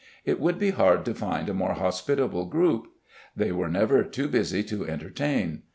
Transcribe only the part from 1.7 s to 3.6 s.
hospitable group. They